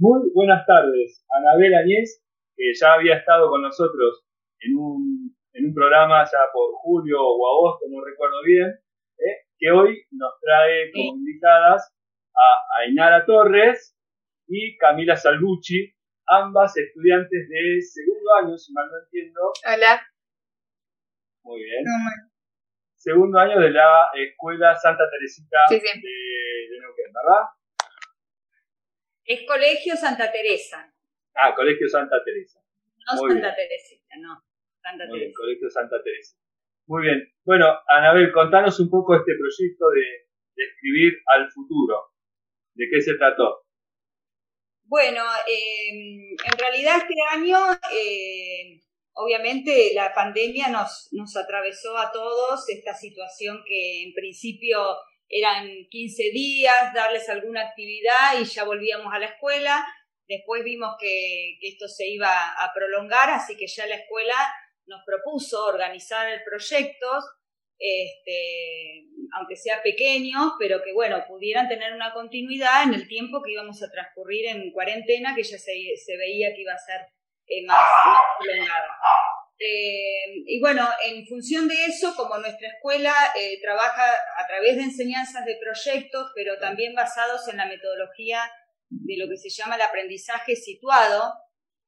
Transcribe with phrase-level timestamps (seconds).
[0.00, 2.24] Muy buenas tardes, Anabel Añez,
[2.56, 4.24] que ya había estado con nosotros
[4.60, 8.68] en un, en un programa ya por julio o agosto, no recuerdo bien,
[9.18, 9.44] ¿eh?
[9.58, 11.94] que hoy nos trae como invitadas
[12.32, 13.94] a Ainara Torres
[14.48, 15.92] y Camila Salvucci,
[16.28, 19.52] ambas estudiantes de segundo año, si mal no entiendo.
[19.66, 20.00] Hola.
[21.44, 21.84] Muy bien.
[22.94, 27.59] Segundo año de la Escuela Santa Teresita De, de Neuquén, ¿verdad?
[29.30, 30.92] Es Colegio Santa Teresa.
[31.36, 32.58] Ah, Colegio Santa Teresa.
[33.06, 34.42] No Santa Teresita, no.
[34.82, 36.36] Santa Muy Bien, Colegio Santa Teresa.
[36.88, 37.32] Muy bien.
[37.44, 42.10] Bueno, Anabel, contanos un poco este proyecto de, de escribir al futuro.
[42.74, 43.66] ¿De qué se trató?
[44.82, 47.56] Bueno, em, en realidad este año,
[47.94, 48.80] eh,
[49.12, 54.80] obviamente la pandemia nos, nos atravesó a todos, esta situación que en principio
[55.30, 59.86] eran 15 días, darles alguna actividad y ya volvíamos a la escuela.
[60.28, 64.34] Después vimos que, que, esto se iba a prolongar, así que ya la escuela
[64.86, 67.06] nos propuso organizar el proyecto
[67.80, 73.52] este, aunque sea pequeño, pero que bueno, pudieran tener una continuidad en el tiempo que
[73.52, 77.00] íbamos a transcurrir en cuarentena, que ya se, se veía que iba a ser
[77.46, 77.82] eh, más,
[78.38, 78.98] prolongada.
[79.62, 84.04] Eh, y bueno, en función de eso, como nuestra escuela eh, trabaja
[84.38, 88.50] a través de enseñanzas de proyectos, pero también basados en la metodología
[88.88, 91.34] de lo que se llama el aprendizaje situado,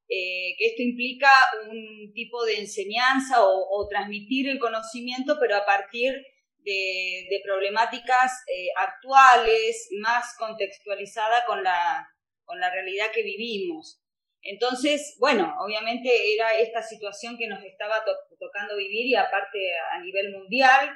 [0.06, 1.30] eh, que esto implica
[1.70, 6.12] un tipo de enseñanza o, transmitir el conocimiento, pero a partir
[6.58, 12.06] de, problemáticas eh, actuales, más contextualizada con la,
[12.44, 14.01] con la realidad que vivimos.
[14.42, 18.04] Entonces, bueno, obviamente era esta situación que nos estaba
[18.38, 19.58] tocando vivir y aparte
[19.92, 20.90] a nivel mundial.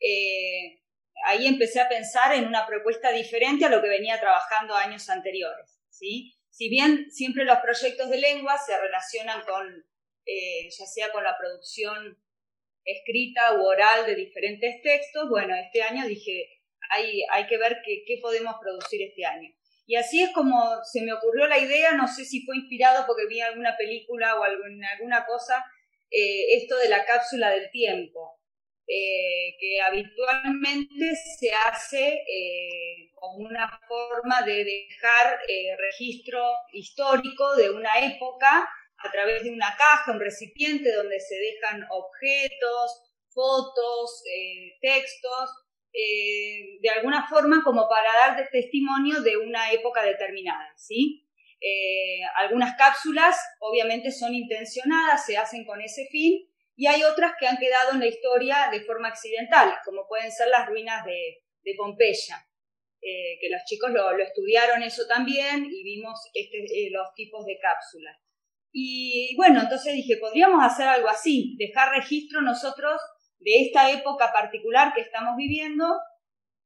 [0.00, 0.80] Eh,
[1.26, 5.80] ahí empecé a pensar en una propuesta diferente a lo que venía trabajando años anteriores,
[5.88, 6.36] ¿sí?
[6.52, 9.66] si bien siempre los proyectos de lengua se relacionan con,
[10.26, 12.22] eh, ya sea con la producción
[12.84, 18.04] escrita u oral de diferentes textos, bueno, este año dije, hay, hay que ver qué,
[18.06, 19.48] qué podemos producir este año.
[19.86, 23.26] Y así es como se me ocurrió la idea, no sé si fue inspirado porque
[23.26, 25.64] vi alguna película o alguna, cosa,
[26.10, 28.38] eh, esto de la cápsula del tiempo.
[28.86, 35.38] Eh, que habitualmente se hace eh, como una forma de dejar
[35.78, 38.68] registro histórico de una época
[38.98, 44.22] a través de una caja, un recipiente donde se dejan objetos, fotos,
[44.80, 45.50] textos,
[45.92, 51.28] de alguna forma como para dar testimonio de una época determinada, ¿sí?
[52.36, 57.58] algunas cápsulas obviamente son intencionadas, se hacen con ese fin, y hay otras que han
[57.58, 61.38] quedado en la historia de forma accidental, como pueden ser las ruinas de,
[61.76, 62.44] Pompeya,
[63.00, 67.58] eh, que los chicos lo, estudiaron eso también y vimos este, eh, los tipos de
[67.58, 68.18] cápsulas.
[68.72, 73.00] Y bueno, entonces dije, podríamos hacer algo así, dejar registro nosotros
[73.44, 75.84] de esta época particular que estamos viviendo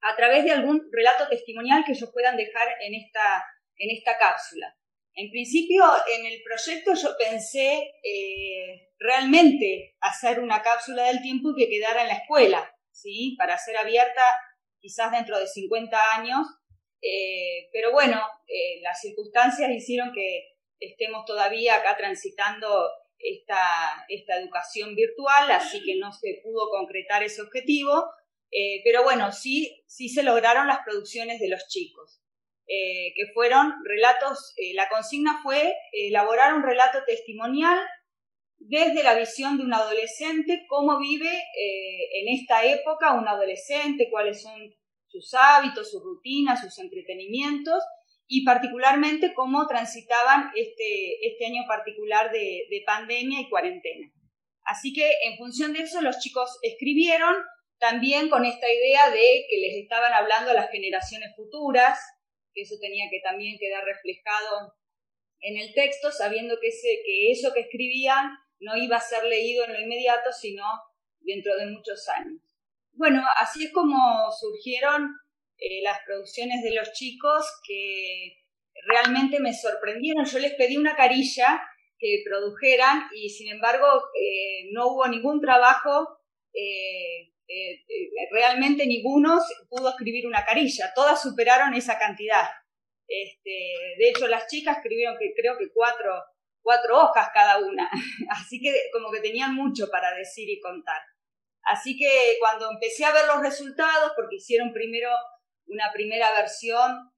[0.02, 3.44] a través de algún relato testimonial que ellos puedan dejar en esta,
[3.76, 4.74] en esta cápsula.
[5.14, 5.82] En principio,
[6.14, 12.08] en el proyecto yo pensé eh, realmente hacer una cápsula del tiempo que quedara en
[12.08, 13.34] la escuela, ¿sí?
[13.38, 14.22] Para ser abierta
[14.78, 16.46] quizás dentro de 50 años.
[17.00, 24.94] Eh, pero bueno, eh, las circunstancias hicieron que estemos todavía acá transitando esta, esta educación
[24.94, 28.04] virtual, así que no se pudo concretar ese objetivo.
[28.84, 32.20] pero bueno, sí, sí se lograron las producciones de los chicos.
[32.68, 37.78] Eh, que fueron relatos, eh, la consigna fue elaborar un relato testimonial
[38.58, 44.42] desde la visión de un adolescente, cómo vive eh, en esta época un adolescente, cuáles
[44.42, 44.74] son
[45.06, 47.84] sus hábitos, sus rutinas, sus entretenimientos
[48.28, 54.12] y particularmente cómo transitaban este, este año particular de, de pandemia y cuarentena.
[54.64, 57.36] Así que en función de eso los chicos escribieron
[57.78, 61.98] también con esta idea de que les estaban hablando a las generaciones futuras,
[62.52, 64.74] que eso tenía que también quedar reflejado
[65.40, 66.70] en el texto, sabiendo que,
[67.04, 70.64] que eso que escribían no iba a ser leído en lo inmediato, sino
[71.20, 72.40] dentro de muchos años.
[72.92, 75.14] Bueno, así es como surgieron
[75.58, 78.42] eh, las producciones de los chicos que
[78.86, 80.24] realmente me sorprendieron.
[80.24, 81.62] Yo les pedí una carilla
[81.98, 83.86] que produjeran y sin embargo
[84.20, 86.20] eh, no hubo ningún trabajo
[86.52, 87.32] eh,
[88.30, 89.38] realmente ninguno
[89.68, 92.48] pudo escribir una carilla, todas superaron esa cantidad.
[93.08, 93.50] Este,
[93.98, 96.12] de hecho, las chicas escribieron que creo que cuatro,
[96.60, 97.88] cuatro hojas cada una,
[98.30, 101.00] así que como que tenían mucho para decir y contar.
[101.62, 105.10] Así que cuando empecé a ver los resultados, porque hicieron primero
[105.66, 107.10] una primera versión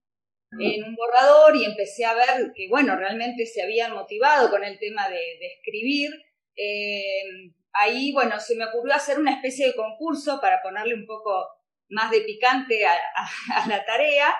[0.58, 4.78] en un borrador y empecé a ver que, bueno, realmente se habían motivado con el
[4.78, 6.10] tema de, escribir.
[6.56, 11.46] Eh, ahí, bueno, se me ocurrió hacer una especie de concurso para ponerle un poco
[11.90, 12.96] más de picante a,
[13.68, 14.34] la tarea.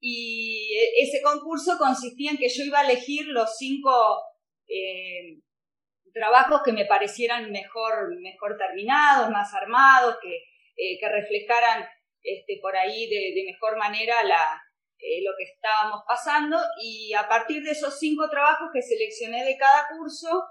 [0.00, 4.22] Y ese concurso consistía en que yo iba a elegir los cinco
[4.68, 5.40] eh,
[6.12, 10.36] trabajos que me parecieran mejor, mejor terminados, más armados, que,
[10.76, 11.86] eh, que reflejaran
[12.24, 14.14] este, por ahí de, mejor manera
[14.98, 16.58] eh, lo que estábamos pasando.
[16.82, 20.42] Y a partir de esos cinco trabajos que seleccioné de cada curso,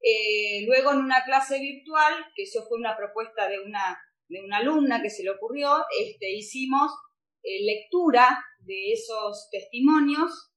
[0.00, 3.98] eh, luego en una clase virtual, que eso fue una propuesta de una,
[4.28, 6.92] de una alumna que se le ocurrió, este, hicimos
[7.42, 10.50] lectura de esos testimonios,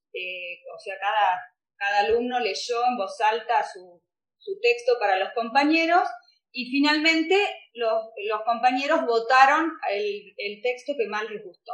[0.74, 1.38] o sea, cada,
[1.76, 4.02] cada alumno leyó en voz alta su,
[4.38, 6.08] su texto para los compañeros
[6.52, 7.36] y finalmente
[7.74, 11.72] los, compañeros votaron el, texto que más les gustó.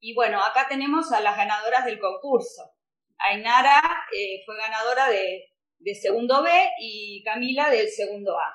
[0.00, 2.74] Y bueno, acá tenemos a las ganadoras del concurso.
[3.18, 3.80] Ainara
[4.14, 5.50] eh, fue ganadora de,
[5.94, 6.50] segundo B
[6.80, 8.52] y Camila del segundo A.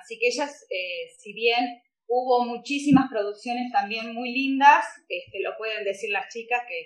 [0.00, 5.84] Así que ellas, eh, si bien hubo muchísimas producciones también muy lindas, este, lo pueden
[5.84, 6.80] decir las chicas que,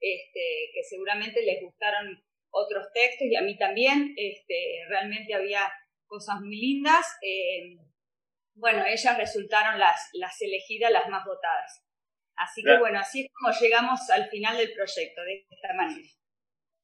[0.00, 5.70] este, que seguramente les gustaron otros textos y a mí también, este, realmente había
[6.10, 7.06] cosas muy lindas.
[7.22, 7.78] Eh,
[8.54, 11.86] bueno, ellas resultaron las, las elegidas, las más votadas.
[12.36, 16.08] Así que bueno, así es como llegamos al final del proyecto, de esta manera.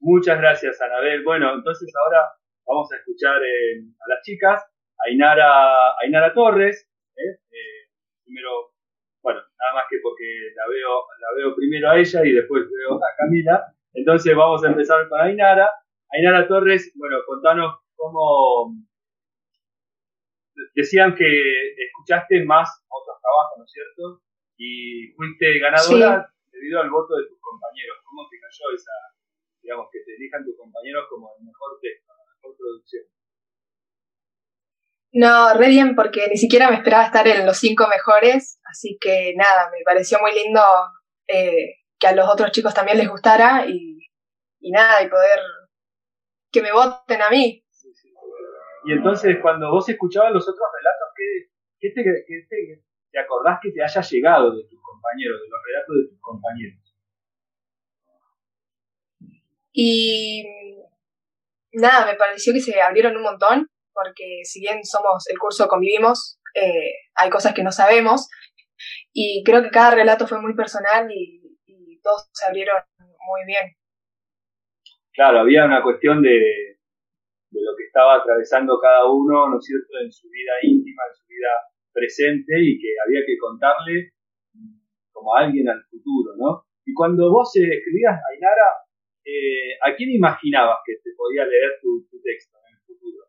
[0.01, 1.25] Muchas gracias, Anabel.
[1.25, 2.21] Bueno, entonces ahora
[2.67, 4.63] vamos a escuchar eh, a las chicas,
[5.07, 7.41] Ainara, Ainara Torres, ¿eh?
[8.25, 8.75] primero,
[9.23, 10.25] bueno, nada más que porque
[10.55, 13.65] la veo, la veo primero a ella y después veo a Camila,
[13.95, 15.69] entonces vamos a empezar con Ainara.
[16.11, 18.75] Ainara Torres, bueno, contanos cómo
[20.77, 24.23] decían que escuchaste más otros trabajos, ¿no es cierto?
[24.57, 27.97] Y fuiste ganadora debido al voto de tus compañeros.
[28.05, 28.93] ¿Cómo te cayó esa,
[29.63, 33.05] digamos, que te elijan tus compañeros como el mejor texto, la mejor producción?
[35.13, 39.33] No, re bien, porque ni siquiera me esperaba estar en los cinco mejores, así que
[39.35, 40.61] nada, me pareció muy lindo
[41.27, 44.11] eh, que a los otros chicos también les gustara y,
[44.61, 45.41] nada, y poder
[46.53, 47.66] que me voten a mí.
[48.87, 51.09] Y entonces, cuando vos escuchabas los otros relatos,
[51.81, 55.97] ¿qué, te, te, te, acordás que te haya llegado de tus compañeros, de los relatos
[55.97, 56.79] de tus compañeros?
[59.73, 60.45] Y
[61.73, 66.39] nada, me pareció que se abrieron un montón, porque si bien somos el curso convivimos,
[66.55, 68.29] eh, hay cosas que no sabemos,
[69.13, 71.43] y creo que cada relato fue muy personal y,
[72.03, 73.75] todos se abrieron muy bien.
[75.13, 76.76] Claro, había una cuestión de,
[77.57, 81.17] de lo que estaba atravesando cada uno, ¿no es cierto?, en su vida íntima, en
[81.17, 81.53] su vida
[81.93, 84.13] presente y que había que contarle
[85.11, 86.67] como a alguien al futuro, ¿no?
[86.85, 88.69] Y cuando vos escribías, Ainara,
[89.25, 93.27] eh, ¿a quién imaginabas que te podía leer tu, texto en el futuro?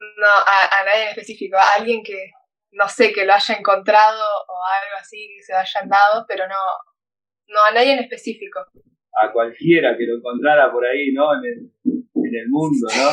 [0.00, 2.30] No, a, nadie en específico, a alguien que,
[2.72, 6.56] no sé, que lo haya encontrado o algo así, que se hayan dado, pero no,
[7.52, 8.60] no a nadie en específico.
[9.20, 11.34] A cualquiera que lo encontrara por ahí, ¿no?
[11.34, 13.10] En el, en el mundo, ¿no?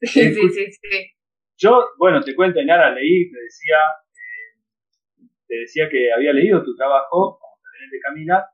[0.34, 1.06] sí, sí, sí,
[1.58, 3.76] Yo, bueno, te cuento, Nara, leí, te decía,
[4.14, 8.50] eh, te decía que había leído tu trabajo, como también de Camila,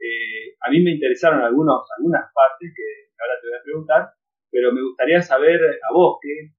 [0.00, 4.08] eh, a mí me interesaron algunos, algunas partes que ahora te voy a preguntar,
[4.50, 6.52] pero me gustaría saber a vos que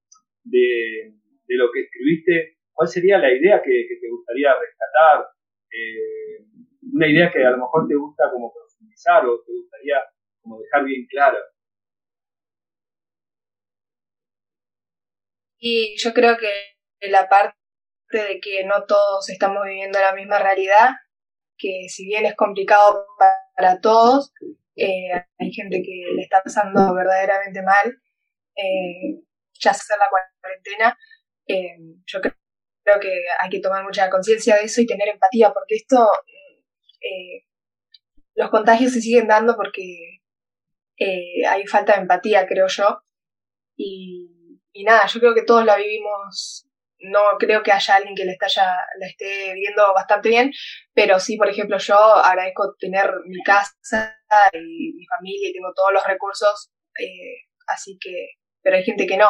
[0.43, 1.13] de,
[1.47, 5.27] de lo que escribiste, ¿cuál sería la idea que, te gustaría rescatar?
[5.71, 6.45] Eh,
[6.81, 9.95] una idea que a lo mejor te gusta como profundizar o te gustaría
[10.41, 11.37] como dejar bien clara.
[15.59, 17.55] Y yo creo que la parte
[18.11, 20.91] de que no todos estamos viviendo la misma realidad,
[21.57, 23.05] que si bien es complicado
[23.55, 24.31] para todos,
[24.75, 28.01] eh, hay gente que le está pasando verdaderamente mal,
[28.55, 29.21] eh,
[29.59, 30.05] ya se la
[30.41, 30.97] cuarentena,
[31.47, 32.33] eh, yo creo,
[33.01, 36.09] que hay que tomar mucha conciencia de eso y tener empatía, porque esto,
[38.35, 40.21] los contagios se siguen dando porque
[41.47, 43.01] hay falta de empatía, creo yo,
[43.75, 46.69] y, y nada, yo creo que todos la vivimos
[47.01, 50.51] no creo que haya alguien que le, la esté viendo bastante bien,
[50.93, 54.17] pero sí, por ejemplo, yo agradezco tener mi casa
[54.53, 59.17] y mi familia y tengo todos los recursos, eh, así que, pero hay gente que
[59.17, 59.29] no.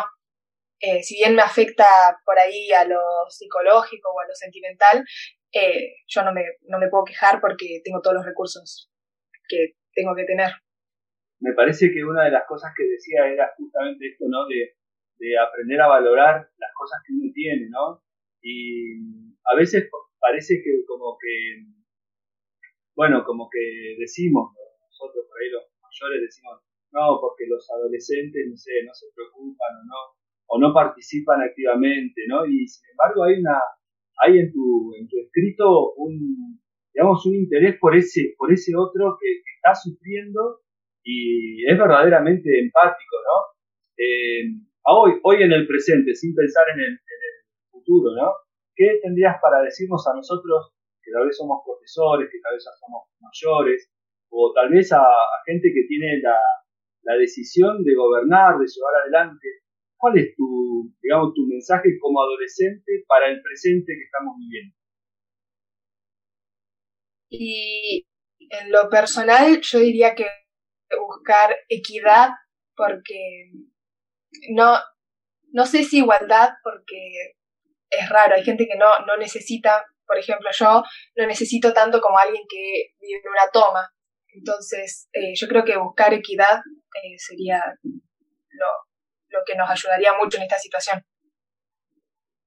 [0.81, 1.85] Eh, si bien me afecta
[2.25, 5.03] por ahí a lo psicológico o a lo sentimental,
[5.53, 8.91] eh, yo no me, no me puedo quejar porque tengo todos los recursos
[9.47, 10.51] que tengo que tener.
[11.41, 14.45] Me parece que una de las cosas que decía era justamente esto, ¿no?
[14.47, 14.75] De
[15.19, 18.01] de aprender a valorar las cosas que uno tiene, ¿no?
[18.41, 18.95] Y
[19.43, 21.67] a veces parece que como que,
[22.95, 28.55] bueno, como que decimos, nosotros por ahí los mayores decimos, no, porque los adolescentes, no
[28.55, 29.99] sé, no se preocupan o no,
[30.47, 32.45] o no participan activamente, ¿no?
[32.45, 33.59] Y sin embargo hay una,
[34.19, 36.59] hay en tu, en tu escrito un,
[36.93, 40.61] digamos, un interés por ese, por ese otro que, está sufriendo
[41.03, 43.59] y es verdaderamente empático, ¿no?
[43.97, 46.99] Eh, hoy, hoy en el presente, sin pensar en el,
[47.71, 48.31] futuro, ¿no?
[48.75, 50.71] ¿Qué tendrías para decirnos a nosotros
[51.03, 53.91] que tal vez somos profesores, que tal vez somos mayores,
[54.29, 55.03] o tal vez a,
[55.45, 56.37] gente que tiene la,
[57.03, 59.47] la, decisión de gobernar, de llevar adelante?
[59.99, 64.75] ¿Cuál es tu, digamos, tu mensaje como adolescente para el presente que estamos viviendo?
[67.29, 68.07] Y
[68.49, 70.25] en lo personal yo diría que
[70.97, 72.29] buscar equidad
[72.75, 73.51] porque
[74.51, 74.77] no,
[75.51, 77.35] no sé si igualdad porque
[77.89, 80.83] es raro, hay gente que no, no necesita, por ejemplo yo
[81.17, 83.91] no necesito tanto como alguien que vive en una toma,
[84.33, 86.61] entonces eh, yo creo que buscar equidad
[87.03, 87.61] eh, sería
[89.55, 91.01] nos ayudaría mucho en esta situación.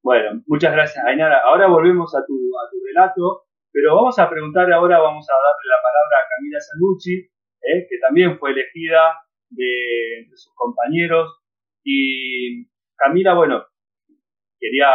[0.02, 1.42] Bueno, muchas gracias, Ainara.
[1.44, 5.64] Ahora volvemos a tu, a tu relato pero vamos a preguntar ahora, vamos a darle
[5.64, 9.16] la palabra a Camila Sangucci, eh, que también fue elegida
[9.48, 11.40] de, sus compañeros.
[11.82, 13.64] Y Camila, bueno,
[14.60, 14.90] quería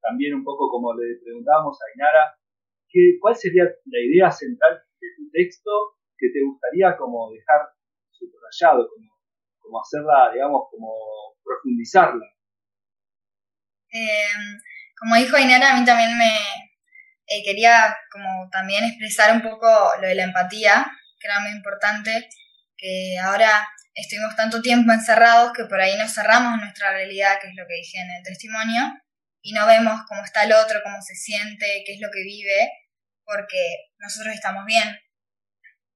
[0.00, 2.34] también un poco como le preguntábamos a Inara,
[3.20, 5.70] ¿cuál sería la idea central de tu texto
[6.18, 7.68] que te gustaría como dejar
[8.10, 8.90] subrayado,
[9.62, 10.92] como hacerla, digamos, como
[11.44, 12.26] profundizarla?
[13.92, 14.58] Eh,
[14.98, 16.36] como dijo Ainara, a mí también me,
[17.26, 19.66] eh, quería como también expresar un poco
[20.00, 20.86] lo de la empatía,
[21.18, 22.28] que era muy importante,
[22.76, 27.54] que ahora estuvimos tanto tiempo encerrados que por ahí nos cerramos nuestra realidad, que es
[27.54, 28.82] lo que dije en el testimonio,
[29.42, 32.70] y no vemos cómo está el otro, cómo se siente, qué es lo que vive,
[33.24, 34.88] porque nosotros estamos bien,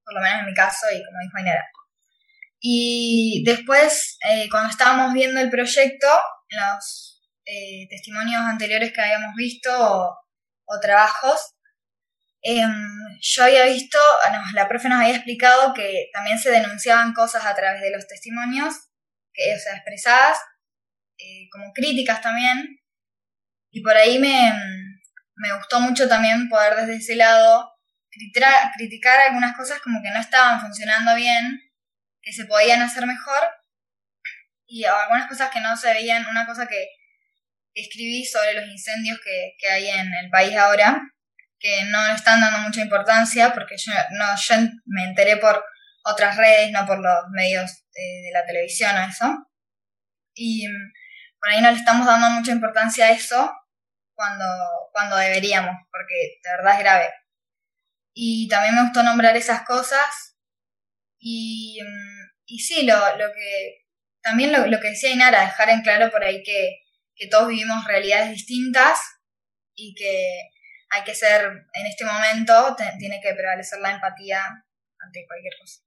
[0.05, 1.69] por lo menos en mi caso y como dijo Inera.
[2.61, 6.09] Y después, eh, cuando estábamos viendo el proyecto,
[6.49, 9.71] los eh, testimonios anteriores que habíamos visto,
[10.67, 11.55] o trabajos,
[12.43, 12.73] em,
[13.21, 13.99] yo había visto,
[14.55, 18.75] la profe nos había explicado que también se denunciaban cosas a través de los testimonios,
[19.33, 20.39] que, o sea, expresadas,
[21.19, 22.81] eh, como críticas también,
[23.71, 24.53] y por ahí me,
[25.37, 27.73] me gustó mucho también poder desde ese lado
[28.77, 31.61] criticar algunas cosas como que no estaban funcionando bien,
[32.27, 33.41] que se podían hacer mejor,
[34.67, 36.89] y algunas cosas que no se veían, una cosa que
[37.73, 41.01] escribí sobre los incendios que, que, hay en el país ahora,
[41.61, 44.57] que no le están dando mucha importancia porque yo, no, yo
[44.87, 45.65] me enteré por
[46.05, 49.49] otras redes, no por los medios de, la televisión a eso.
[50.35, 50.93] Y mm,
[51.39, 53.55] por ahí no le estamos dando mucha importancia a eso
[54.15, 54.45] cuando,
[54.93, 57.15] cuando deberíamos, porque de verdad es grave.
[58.15, 60.37] Y también me gustó nombrar esas cosas.
[61.19, 62.16] Y, mm,
[62.47, 63.85] y sí, lo, lo que
[64.23, 66.81] también lo, que decía Inara, dejar en claro por ahí que
[67.17, 69.01] que todos vivimos realidades distintas
[69.75, 70.53] y que
[70.91, 74.39] hay que ser, en este momento, tiene que prevalecer la empatía
[75.01, 75.83] ante cualquier cosa.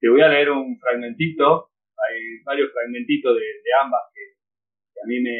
[0.00, 5.32] Te voy a leer un fragmentito, hay varios fragmentitos de, ambas que, a mí me,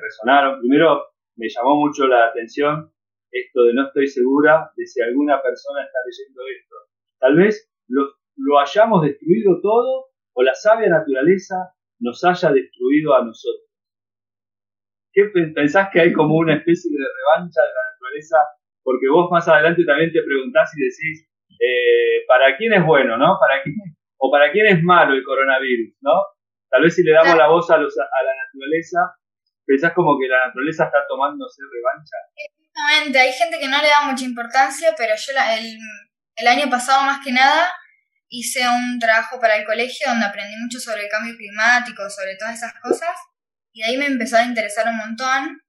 [0.00, 0.60] resonaron.
[0.60, 1.04] Primero,
[1.36, 2.92] me llamó mucho la atención
[3.30, 6.76] esto de no estoy segura de si alguna persona está leyendo esto.
[7.18, 13.24] Tal vez lo, lo hayamos destruido todo o la sabia naturaleza nos haya destruido a
[13.24, 13.70] nosotros.
[15.12, 18.36] ¿Qué pensás que hay como una especie de revancha de la naturaleza?
[18.82, 23.38] Porque vos más adelante también te preguntás y decís, eh, ¿para quién es bueno, no?
[23.38, 23.76] ¿Para quién,
[24.18, 26.18] o para quién es malo el coronavirus, no?
[26.68, 28.98] Tal vez si le damos la voz a, los, a la naturaleza,
[29.64, 32.16] pensás como que la naturaleza está tomándose revancha.
[32.34, 35.78] Exactamente, hay gente que no le da mucha importancia, pero yo el,
[36.34, 37.70] el año pasado más que nada
[38.38, 42.56] hice un trabajo para el colegio donde aprendí mucho sobre el cambio climático, sobre todas
[42.56, 43.14] esas cosas,
[43.72, 45.60] y ahí me empezó a interesar un montón.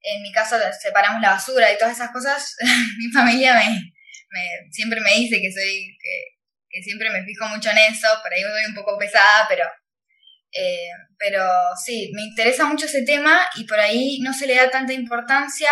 [0.00, 2.56] En mi casa separamos la basura y todas esas cosas.
[2.98, 5.96] mi familia me, siempre me dice que soy,
[6.70, 9.64] que, siempre me fijo mucho en eso, por ahí voy un poco pesada, pero,
[10.52, 10.88] eh,
[11.18, 14.92] pero sí, me interesa mucho ese tema y por ahí no se le da tanta
[14.92, 15.70] importancia.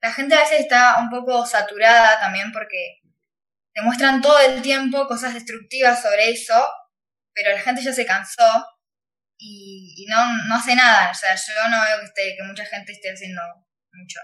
[0.00, 3.00] La gente a veces está un poco saturada también porque
[3.78, 6.66] te muestran todo el tiempo cosas destructivas sobre eso,
[7.32, 8.66] pero la gente ya se cansó
[9.38, 11.12] y, no, no, hace nada.
[11.12, 13.40] O sea, yo no veo que, esté, que mucha gente esté haciendo
[13.92, 14.18] mucho.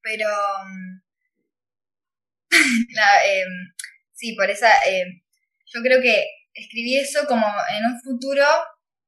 [0.00, 0.28] Pero...
[0.66, 1.00] Mm,
[3.26, 3.74] em,
[4.12, 4.70] sí, por esa...
[4.86, 5.20] Em,
[5.66, 7.44] yo creo que escribí eso como
[7.76, 8.46] en un futuro,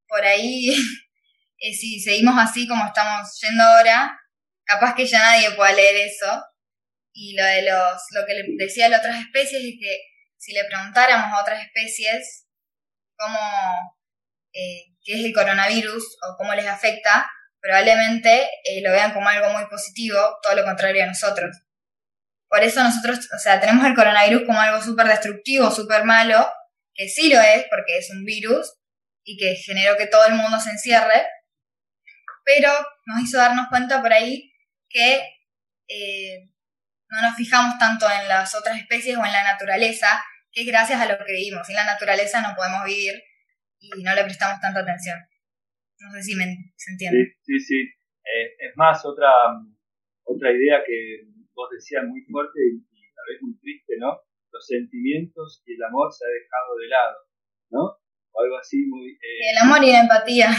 [0.09, 0.71] por ahí
[1.59, 4.19] eh, si seguimos así como estamos yendo ahora,
[4.65, 6.45] capaz que ya nadie pueda leer eso.
[7.19, 10.03] Y lo de los, lo que le decía a otras especies es que
[10.37, 12.47] si le preguntáramos a otras especies
[13.17, 13.39] cómo,
[14.53, 17.27] eh, qué es el coronavirus o cómo les afecta,
[17.59, 21.57] probablemente eh, lo vean como algo muy positivo, todo lo contrario a nosotros.
[22.51, 26.47] Por eso nosotros, o sea, tenemos el coronavirus como algo súper destructivo, súper malo,
[26.93, 28.75] que sí lo es, porque es un virus
[29.25, 31.27] y que generó que todo el mundo se encierre,
[32.45, 32.71] pero
[33.07, 34.53] nos hizo darnos cuenta por ahí
[34.91, 35.23] que
[35.89, 36.51] eh,
[37.11, 41.01] no nos fijamos tanto en las otras especies o en la naturaleza, que es gracias
[41.01, 41.67] a lo que vivimos.
[41.67, 43.15] Sin la naturaleza no podemos vivir
[43.79, 45.19] y no le prestamos tanta atención.
[45.99, 46.45] No sé si me,
[46.77, 47.37] se entiende.
[47.43, 47.81] Sí, sí, sí.
[48.27, 49.31] Eh, es más, otra,
[50.25, 51.23] otra idea que
[51.55, 52.83] vos decías muy fuerte y,
[53.17, 54.21] a veces muy triste, ¿no?
[54.53, 57.17] Los sentimientos y el amor se ha dejado de lado,
[57.71, 57.83] ¿no?
[58.33, 59.13] O algo así muy...
[59.13, 60.51] Eh, el amor y la empatía.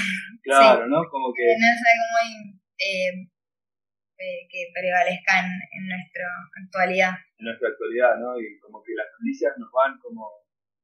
[0.42, 1.04] Claro, ¿no?
[1.12, 1.44] Como que...
[1.44, 2.60] Muy...
[2.80, 3.30] Eh,
[4.18, 6.26] eh, que prevalezca en, en nuestra
[6.64, 7.14] actualidad.
[7.38, 8.40] En nuestra actualidad, ¿no?
[8.40, 10.30] Y como que las noticias nos van como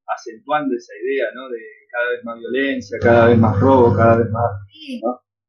[0.05, 1.49] acentuando esa idea, ¿no?
[1.49, 1.59] De
[1.91, 4.51] cada vez más violencia, cada vez más robo, cada vez más...
[4.71, 5.01] Sí.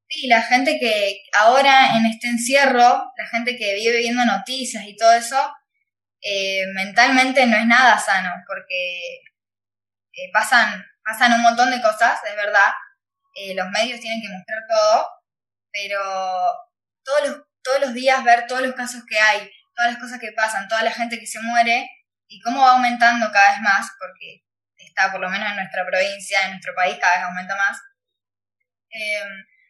[0.07, 4.95] Sí, la gente que ahora en este encierro, la gente que vive viendo noticias y
[4.97, 5.37] todo eso,
[6.21, 9.23] eh, mentalmente no es nada sano, porque
[10.13, 12.73] eh, pasan, pasan un montón de cosas, es verdad,
[13.35, 15.09] eh, los medios tienen que mostrar todo,
[15.73, 16.01] pero
[17.03, 20.31] todos los, todos los días ver todos los casos que hay, todas las cosas que
[20.33, 21.91] pasan, toda la gente que se muere
[22.29, 24.45] y cómo va aumentando cada vez más, porque
[24.77, 27.79] está por lo menos en nuestra provincia, en nuestro país cada vez aumenta más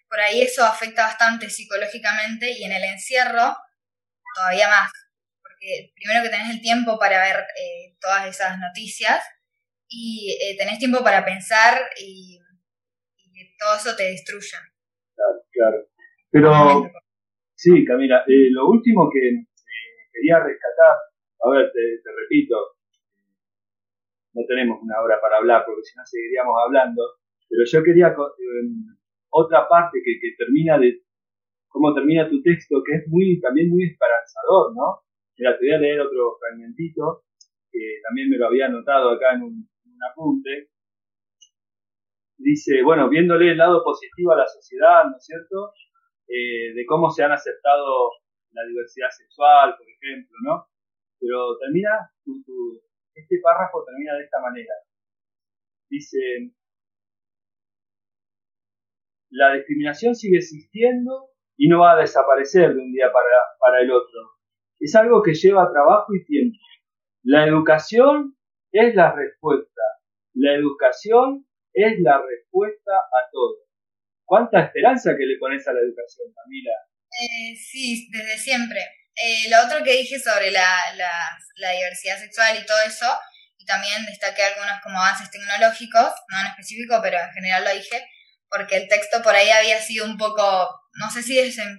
[0.08, 3.56] por ahí eso afecta bastante psicológicamente y en el encierro
[4.34, 4.90] todavía más,
[5.42, 9.24] porque primero que tenés el tiempo para ver eh, todas esas noticias
[9.88, 12.40] y eh, tenés tiempo para pensar y,
[13.58, 14.58] todo eso te destruya.
[15.14, 15.88] Claro, claro.
[16.30, 16.92] Pero,
[17.64, 19.48] sí, Camila, eh, lo último que
[20.12, 20.96] quería rescatar,
[21.40, 22.76] a ver, te, te repito,
[24.34, 27.02] no tenemos una hora para hablar porque si no seguiríamos hablando,
[27.48, 28.14] pero yo quería
[29.30, 31.00] otra parte que, que termina de
[31.68, 35.00] cómo termina tu texto, que es muy también muy esperanzador, ¿no?
[35.38, 37.24] Mira, te voy a leer otro fragmentito,
[37.70, 39.68] que también me lo había anotado acá en un,
[40.12, 40.68] apunte.
[42.36, 45.72] Dice, bueno, viéndole el lado positivo a la sociedad, ¿no es cierto?
[46.28, 48.10] Eh, de cómo se han aceptado
[48.52, 50.66] la diversidad sexual, por ejemplo, ¿no?
[51.20, 52.10] Pero termina,
[53.14, 54.74] este párrafo termina de esta manera.
[55.90, 56.18] Dice,
[59.30, 63.90] la discriminación sigue existiendo y no va a desaparecer de un día para, para el
[63.90, 64.18] otro.
[64.78, 66.58] Es algo que lleva trabajo y tiempo.
[67.22, 68.36] La educación
[68.72, 69.82] es la respuesta.
[70.34, 73.56] La educación es la respuesta a todo.
[74.24, 76.72] ¿Cuánta esperanza que le pones a la educación, Camila?
[77.20, 78.80] Eh, sí, desde siempre.
[79.14, 83.06] Eh, lo otro que dije sobre la, la, diversidad sexual y todo eso,
[83.58, 88.04] y también destaqué algunos como avances tecnológicos, no en específico, pero en general lo dije,
[88.48, 90.42] porque el texto por ahí había sido un poco,
[90.94, 91.36] no sé si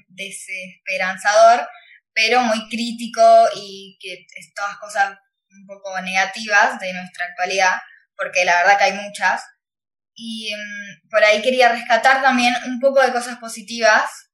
[0.08, 1.68] desesperanzador,
[2.14, 3.22] pero muy crítico
[3.56, 5.18] y que es todas cosas
[5.50, 7.74] un poco negativas de nuestra actualidad,
[8.16, 9.44] porque la verdad que hay muchas.
[10.16, 14.32] Y mm, por ahí quería rescatar también un poco de cosas positivas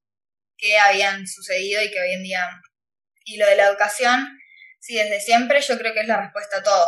[0.58, 2.62] que habían sucedido y que hoy en día...
[3.24, 4.28] Y lo de la educación,
[4.80, 6.88] sí, desde siempre yo creo que es la respuesta a todo.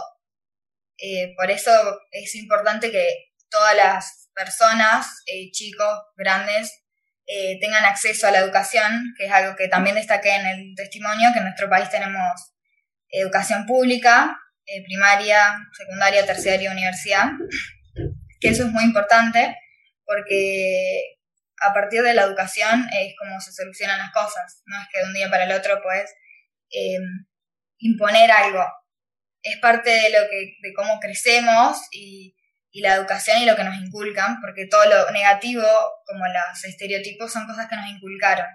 [0.98, 1.72] Eh, por eso
[2.12, 6.84] es importante que todas las personas, eh, chicos, grandes,
[7.26, 11.30] eh, tengan acceso a la educación, que es algo que también destaqué en el testimonio,
[11.32, 12.54] que en nuestro país tenemos
[13.10, 17.32] educación pública, eh, primaria, secundaria, terciaria, universidad,
[18.44, 19.58] que eso es muy importante
[20.06, 21.16] porque
[21.62, 25.06] a partir de la educación es como se solucionan las cosas, no es que de
[25.06, 26.14] un día para el otro puedes
[27.78, 28.66] imponer algo,
[29.42, 32.36] es parte de lo que, de cómo crecemos y
[32.74, 35.64] y la educación y lo que nos inculcan, porque todo lo negativo,
[36.08, 38.48] como los estereotipos, son cosas que nos inculcaron.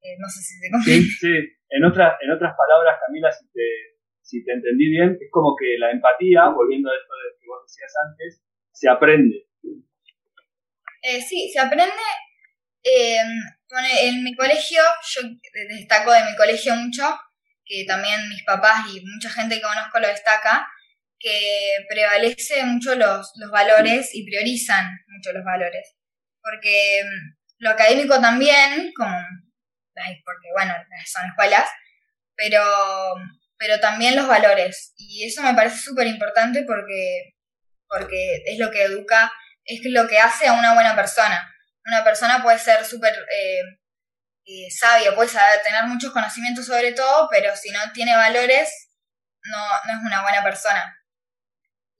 [0.00, 1.02] Eh, no sé si se comprende.
[1.02, 1.34] Sí, sí.
[1.68, 3.60] En, otra, en otras palabras, Camila, si te,
[4.26, 7.62] si te entendí bien, es como que la empatía, volviendo a esto de que vos
[7.62, 9.46] decías antes, se aprende.
[11.02, 12.02] Eh, sí, se aprende.
[12.82, 13.18] Eh,
[14.02, 14.82] en mi colegio,
[15.14, 15.22] yo
[15.68, 17.04] destaco de mi colegio mucho,
[17.64, 20.66] que también mis papás y mucha gente que conozco lo destaca,
[21.18, 25.96] que prevalece mucho los, los valores y priorizan mucho los valores.
[26.42, 29.16] Porque mm, lo académico también, como,
[30.24, 30.74] porque bueno,
[31.06, 31.68] son escuelas,
[32.34, 32.60] pero,
[33.58, 34.94] pero también los valores.
[34.96, 37.34] Y eso me parece súper importante porque,
[37.88, 39.32] porque es lo que educa,
[39.64, 41.52] es lo que hace a una buena persona.
[41.86, 43.60] una persona puede ser súper eh,
[44.44, 48.90] eh, sabia, puede saber, tener muchos conocimientos sobre todo, pero si no tiene valores,
[49.42, 50.96] no, no es una buena persona.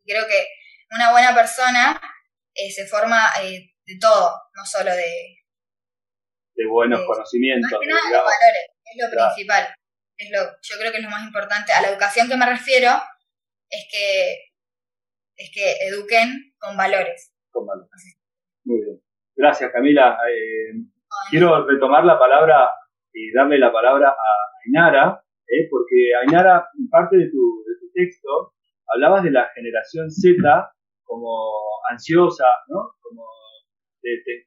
[0.05, 0.47] Creo que
[0.90, 2.01] una buena persona
[2.55, 5.37] eh, se forma de todo, no solo de...
[6.55, 7.71] De buenos conocimientos.
[7.71, 9.75] de valores, es lo principal.
[10.18, 11.72] Es lo, yo creo que es lo más importante.
[11.72, 12.90] A la educación que me refiero
[13.68, 14.52] es que,
[15.37, 17.35] es que eduquen con valores.
[17.50, 17.90] Con valores.
[18.64, 19.00] Muy bien.
[19.35, 20.18] Gracias, Camila.
[20.29, 20.72] Eh,
[21.31, 22.70] quiero retomar la palabra
[23.12, 24.31] y darle la palabra a
[24.64, 28.55] Ainara, eh, porque Ainara, en parte de tu, de tu texto,
[28.88, 30.72] hablabas de la generación Z
[31.05, 31.52] como
[31.90, 32.94] ansiosa, ¿no?
[33.00, 33.24] Como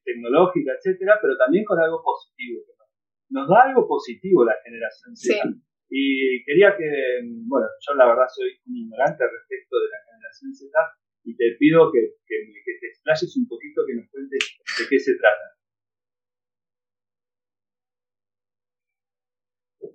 [0.04, 2.62] tecnológica, etcétera, pero también con algo positivo.
[3.30, 5.38] Nos da algo positivo la generación Z.
[5.90, 6.86] Y quería que,
[7.48, 10.70] bueno, yo la verdad soy un ignorante respecto de la generación Z
[11.24, 12.36] y te pido que, que,
[12.80, 14.40] te explayes un poquito, que nos cuentes
[14.78, 15.60] de qué se trata.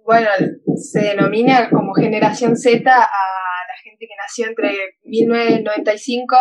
[0.04, 0.28] Bueno,
[0.76, 6.36] se denomina como generación Z a la gente que nació entre 1995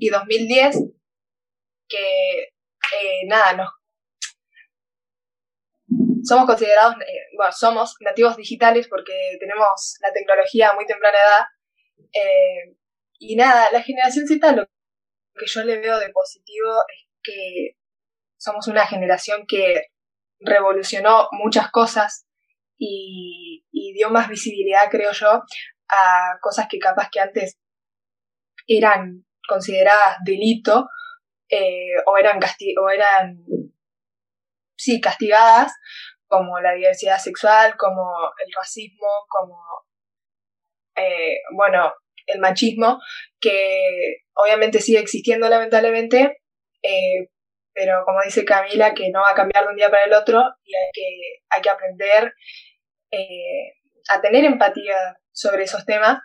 [0.00, 0.76] y 2010,
[1.88, 3.68] que eh, nada, nos
[6.24, 11.44] somos considerados, eh, bueno, somos nativos digitales porque tenemos la tecnología a muy temprana edad.
[12.12, 12.76] Eh,
[13.18, 17.76] y nada, la generación Z lo que yo le veo de positivo es que
[18.36, 19.86] somos una generación que
[20.40, 22.26] revolucionó muchas cosas
[22.78, 23.62] y,
[23.94, 25.44] dio más visibilidad, creo yo,
[25.88, 27.56] a cosas que capaz que antes
[28.66, 30.88] eran consideradas delito
[31.48, 32.40] eh, o eran
[32.82, 33.44] o eran
[34.76, 35.72] sí castigadas
[36.28, 38.12] como la diversidad sexual, como
[38.44, 39.58] el racismo, como,
[40.96, 41.92] eh, bueno,
[42.26, 43.00] el machismo,
[43.40, 46.42] que obviamente sigue existiendo lamentablemente,
[46.82, 47.28] eh,
[47.72, 50.40] pero como dice Camila, que no va a cambiar de un día para el otro
[50.64, 52.34] y hay que, hay que aprender
[53.10, 53.74] eh,
[54.08, 56.18] a tener empatía sobre esos temas,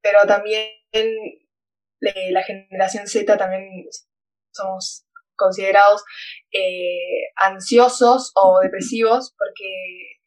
[0.00, 0.70] pero también
[2.00, 3.86] la generación Z también
[4.52, 5.05] somos
[5.36, 6.04] considerados
[6.52, 10.18] eh, ansiosos o depresivos, porque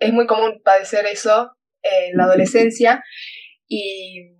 [0.00, 3.02] es muy común padecer eso en la adolescencia
[3.66, 4.38] y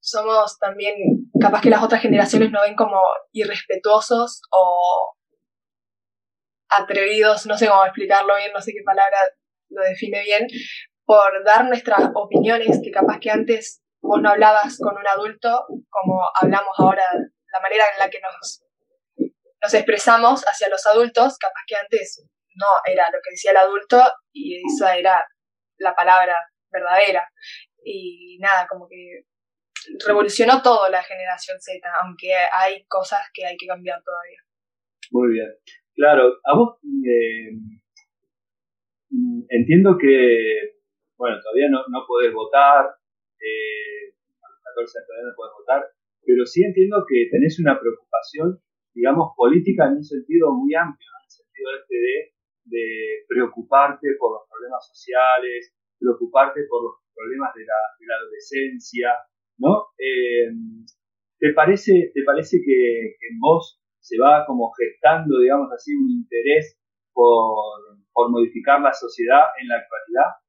[0.00, 0.96] somos también,
[1.40, 2.98] capaz que las otras generaciones nos ven como
[3.32, 5.14] irrespetuosos o
[6.68, 9.18] atrevidos, no sé cómo explicarlo bien, no sé qué palabra
[9.68, 10.48] lo define bien,
[11.04, 16.20] por dar nuestras opiniones que capaz que antes vos no hablabas con un adulto como
[16.40, 18.61] hablamos ahora, la manera en la que nos
[19.62, 24.02] nos expresamos hacia los adultos, capaz que antes no era lo que decía el adulto
[24.32, 25.24] y esa era
[25.78, 26.36] la palabra
[26.70, 27.28] verdadera.
[27.84, 29.24] Y nada, como que
[30.06, 34.40] revolucionó todo la generación Z, aunque hay cosas que hay que cambiar todavía.
[35.10, 35.48] Muy bien.
[35.94, 37.50] Claro, a vos eh,
[39.48, 40.78] entiendo que,
[41.16, 42.86] bueno, todavía no, no podés votar,
[43.38, 45.82] eh, a los 14 todavía no podés votar,
[46.24, 48.62] pero sí entiendo que tenés una preocupación
[48.94, 52.16] digamos, política en un sentido muy amplio, en el sentido este de,
[52.64, 52.86] de,
[53.28, 59.08] preocuparte por los problemas sociales, preocuparte por los problemas de la, de la adolescencia,
[59.58, 59.92] ¿no?
[59.98, 60.50] Eh,
[61.38, 66.78] ¿te, parece, ¿Te parece que, en vos se va como gestando, digamos así, un interés
[67.12, 70.42] por, por modificar la sociedad en la actualidad?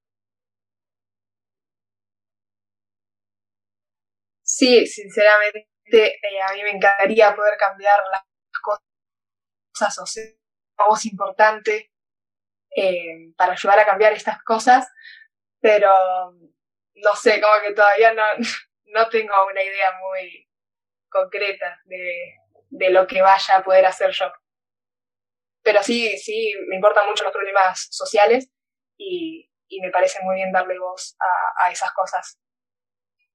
[4.44, 8.24] Sí, sinceramente, eh, a mí me encantaría poder cambiar la
[9.74, 10.24] cosas o sea,
[10.88, 11.92] voz importante
[12.76, 14.88] eh, para ayudar a cambiar estas cosas,
[15.60, 15.92] pero
[16.96, 18.24] no sé, como que todavía no,
[18.86, 20.48] no tengo una idea muy
[21.10, 22.36] concreta de,
[22.70, 24.32] de lo que vaya a poder hacer yo.
[25.62, 28.52] Pero sí, sí, me importan mucho los problemas sociales
[28.98, 32.40] y, y me parece muy bien darle voz a, a esas cosas.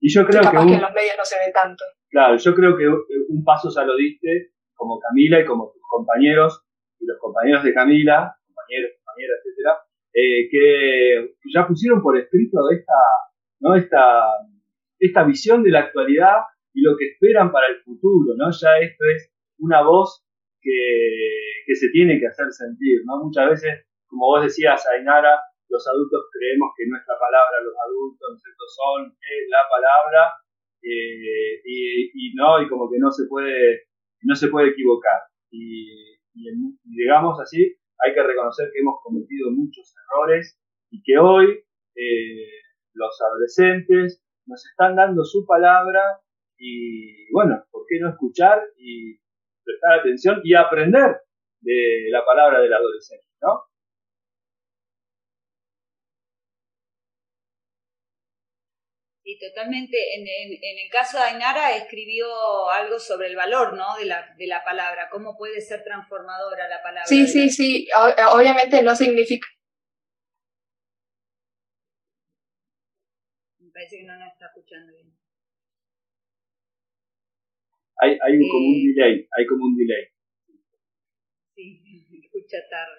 [0.01, 1.85] Y yo creo que, que en los medios no se ve tanto.
[2.11, 6.63] Claro, yo creo que un paso ya lo diste como Camila y como tus compañeros
[7.01, 9.73] y los compañeros de Camila, compañeros, compañeras, etcétera,
[10.15, 12.95] eh, que ya pusieron por escrito esta,
[13.61, 13.75] ¿no?
[13.75, 14.25] esta,
[14.99, 18.51] esta visión de la actualidad y lo que esperan para el futuro, ¿no?
[18.53, 20.25] Ya esto es una voz
[20.61, 23.25] que, que se tiene que hacer sentir, ¿no?
[23.25, 28.67] Muchas veces, como vos decías, Ainara, los adultos creemos que nuestra palabra, los adultos, ¿no
[28.69, 29.13] son
[29.51, 30.39] la palabra,
[30.83, 33.89] eh, y, no, y como que no se puede
[34.23, 35.21] no se puede equivocar.
[35.51, 36.19] Y,
[36.85, 40.59] digamos así, hay que reconocer que hemos cometido muchos errores
[40.91, 41.65] y que hoy
[41.97, 42.51] eh,
[42.95, 46.03] los adolescentes nos están dando su palabra
[46.57, 49.19] y bueno, ¿por qué no escuchar y
[49.65, 51.17] prestar atención y aprender
[51.61, 53.68] de la palabra del adolescente, ¿no?
[59.29, 59.99] Sí, totalmente.
[60.17, 62.27] En, el caso de Ainara escribió
[62.71, 63.99] algo sobre el valor, ¿no?
[63.99, 67.05] De la, de la palabra, cómo puede ser transformadora la palabra.
[67.05, 67.87] Sí, sí, sí.
[68.33, 69.47] obviamente no significa.
[73.59, 75.13] Me parece que no nos está escuchando bien.
[78.01, 80.09] Hay, hay un, como un eh, delay, hay como un delay.
[82.49, 82.97] Tarde.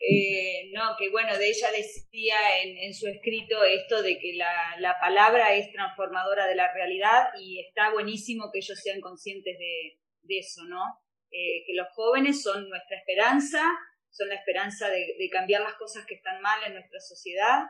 [0.00, 5.54] Eh, no, que bueno, de ella decía en, su escrito esto de que la, palabra
[5.54, 10.82] es transformadora de la realidad y está buenísimo que ellos sean conscientes de, eso, ¿no?
[11.30, 13.62] Eh, que los jóvenes son nuestra esperanza,
[14.10, 17.64] son la esperanza de, cambiar las cosas que están mal en nuestra sociedad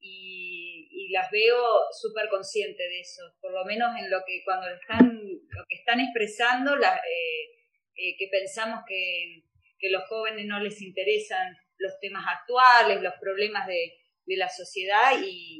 [0.00, 1.58] y, las veo
[1.90, 5.20] súper conscientes de eso, por lo menos en lo que cuando están,
[5.68, 9.42] están expresando, eh, que pensamos que
[9.80, 13.96] que los jóvenes no les interesan los temas actuales, los problemas de,
[14.36, 15.58] la sociedad y,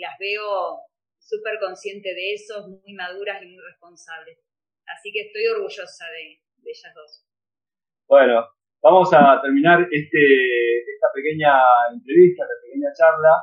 [0.00, 0.80] las veo
[1.20, 4.40] súper conscientes de eso, muy maduras y muy responsables.
[4.88, 7.28] Así que estoy orgullosa de, ellas dos.
[8.08, 8.48] Bueno,
[8.82, 11.52] vamos a terminar este, esta pequeña
[11.92, 13.34] entrevista, esta pequeña charla,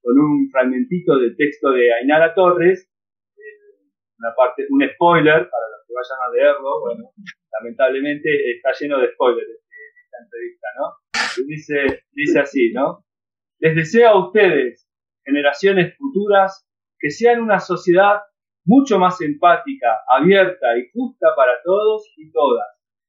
[0.00, 2.88] con un fragmentito del texto de Ainara Torres,
[3.36, 7.10] eh, una parte, un spoiler para los que vayan a leerlo, bueno,
[7.58, 9.63] lamentablemente está lleno de spoilers
[10.22, 11.46] entrevista, ¿no?
[11.46, 13.04] dice, dice así, ¿no?
[13.58, 14.88] Les deseo a ustedes,
[15.24, 16.66] generaciones futuras,
[16.98, 18.20] que sean una sociedad
[18.64, 22.66] mucho más empática, abierta y justa para todos y todas,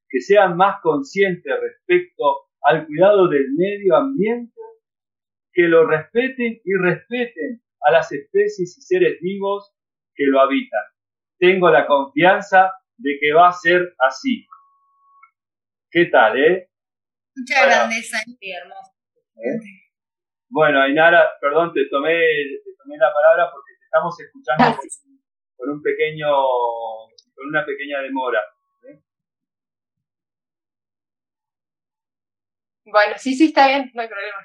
[0.09, 2.23] que sean más conscientes respecto
[2.61, 4.59] al cuidado del medio ambiente,
[5.53, 9.73] que lo respeten y respeten a las especies y seres vivos
[10.13, 10.83] que lo habitan.
[11.37, 14.45] Tengo la confianza de que va a ser así.
[15.91, 16.69] ¿Qué tal, eh?
[17.35, 18.17] Mucha grandeza.
[18.25, 18.93] Sí, hermoso.
[19.35, 19.59] ¿Eh?
[20.49, 24.79] Bueno, Ainara, perdón, te tomé, te tomé la palabra porque te estamos escuchando
[25.57, 26.27] con, un pequeño,
[27.33, 28.39] con una pequeña demora.
[28.83, 29.01] ¿eh?
[32.85, 34.37] Bueno, sí, sí, está bien, no hay problema.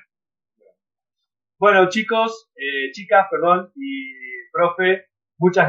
[1.59, 4.15] Bueno, chicos, eh, chicas, perdón, y
[4.51, 5.69] profe, muchas